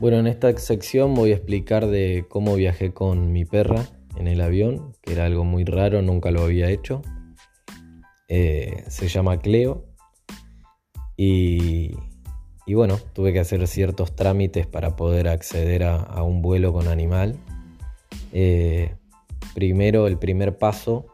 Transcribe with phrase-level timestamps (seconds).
[0.00, 3.84] Bueno, en esta sección voy a explicar de cómo viajé con mi perra
[4.16, 7.02] en el avión, que era algo muy raro, nunca lo había hecho.
[8.28, 9.86] Eh, se llama Cleo.
[11.16, 11.96] Y,
[12.68, 17.36] bueno, tuve que hacer ciertos trámites para poder acceder a, un vuelo con animal.
[18.32, 18.94] Eh,
[19.52, 21.06] primero, el primer paso,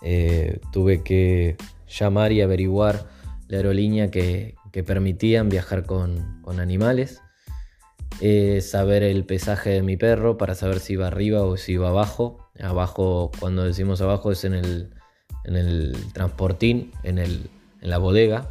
[0.00, 3.06] eh, tuve que llamar y averiguar
[3.48, 4.54] la aerolínea que,
[4.86, 7.20] permitían viajar con animales.
[8.60, 12.48] Saber el pesaje de mi perro para saber si va arriba o si va abajo.
[12.60, 14.90] Abajo, cuando decimos abajo, es en el,
[15.44, 17.50] en el transportín, en, el,
[17.80, 18.50] en la bodega.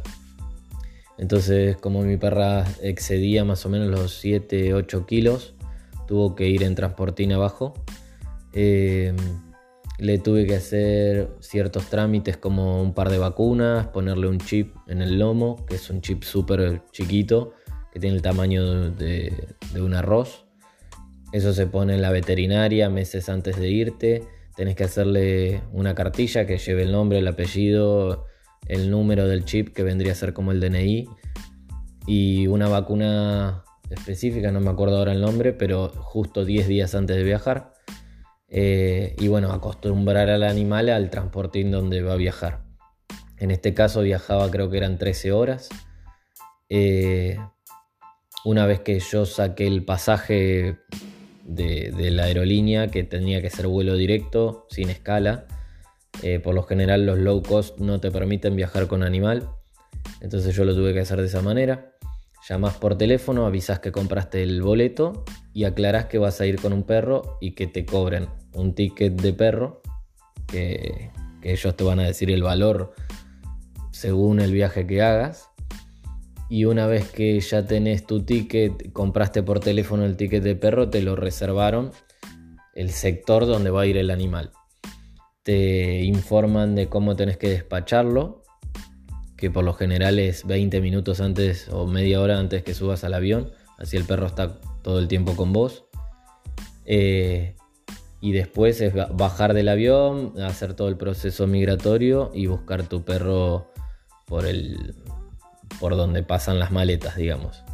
[1.18, 5.54] Entonces, como mi perra excedía más o menos los 7-8 kilos,
[6.06, 7.74] tuvo que ir en transportín abajo.
[8.52, 9.16] Em,
[9.98, 15.02] le tuve que hacer ciertos trámites como un par de vacunas, ponerle un chip en
[15.02, 17.52] el lomo, que es un chip súper chiquito,
[17.94, 20.46] que tiene el tamaño de, un arroz.
[21.32, 24.24] Eso se pone en la veterinaria meses antes de irte.
[24.56, 28.26] Tenés que hacerle una cartilla que lleve el nombre, el apellido,
[28.66, 31.08] el número del chip que vendría a ser como el DNI
[32.08, 37.16] y una vacuna específica, no me acuerdo ahora el nombre, pero justo 10 días antes
[37.16, 37.74] de viajar.
[38.48, 42.64] Eh, y bueno, acostumbrar al animal al transportín donde va a viajar.
[43.38, 45.68] En este caso viajaba creo que eran 13 horas.
[46.68, 47.38] Eh,
[48.44, 50.76] una vez que yo saqué el pasaje
[51.44, 55.46] de, la aerolínea, que tenía que ser vuelo directo, sin escala,
[56.22, 59.48] eh, por lo general los low cost no te permiten viajar con animal,
[60.20, 61.92] entonces yo lo tuve que hacer de esa manera.
[62.46, 66.74] Llamás por teléfono, avisas que compraste el boleto y aclarás que vas a ir con
[66.74, 69.80] un perro y que te cobren un ticket de perro,
[70.46, 71.10] que
[71.42, 72.92] ellos te van a decir el valor
[73.92, 75.48] según el viaje que hagas
[76.48, 80.90] y una vez que ya tenés tu ticket, compraste por teléfono el ticket de perro,
[80.90, 81.90] te lo reservaron
[82.74, 84.50] el sector donde va a ir el animal.
[85.42, 88.42] Te informan de cómo tenés que despacharlo,
[89.36, 93.14] que por lo general es 20 minutos antes o media hora antes que subas al
[93.14, 95.84] avión, así el perro está todo el tiempo con vos.
[96.86, 97.56] Eh,
[98.20, 103.70] y después es bajar del avión, hacer todo el proceso migratorio y buscar tu perro
[104.26, 104.94] por el,
[105.80, 107.64] por donde pasan las maletas, digamos.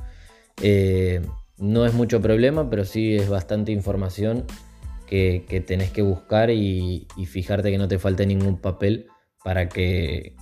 [0.62, 1.22] Eh,
[1.58, 4.46] no es mucho problema, pero sí es bastante información
[5.06, 9.08] que, tenés que buscar y, fijarte que no te falte ningún papel
[9.44, 10.36] para que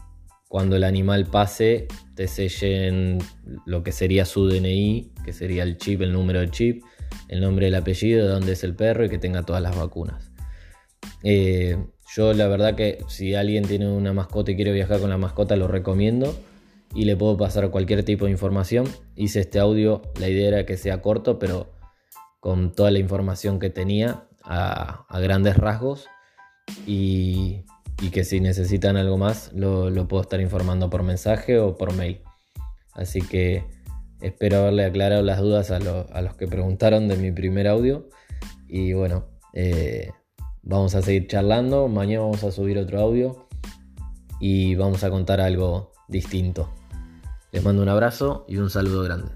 [0.47, 3.19] cuando el animal pase te sellen
[3.67, 6.85] lo que sería su DNI, que sería el chip, el número de chip,
[7.29, 10.31] el nombre del apellido, de dónde es el perro y que tenga todas las vacunas.
[11.23, 11.79] Eh,
[12.15, 15.57] yo la verdad que si alguien tiene una mascota y quiere viajar con la mascota
[15.57, 16.35] lo recomiendo
[16.95, 18.87] y le puedo pasar cualquier tipo de información.
[19.15, 21.71] Hice este audio, la idea era que sea corto, pero
[22.41, 26.07] con toda la información que tenía a, grandes rasgos
[26.87, 27.65] y,
[28.13, 32.21] que si necesitan algo más lo, puedo estar informando por mensaje o por mail.
[32.95, 33.65] Así que
[34.21, 38.09] espero haberle aclarado las dudas a, los que preguntaron de mi primer audio
[38.67, 40.11] y bueno, eh,
[40.63, 43.49] vamos a seguir charlando, mañana vamos a subir otro audio
[44.41, 46.69] y vamos a contar algo distinto.
[47.53, 49.31] Les mando un abrazo y un saludo grande.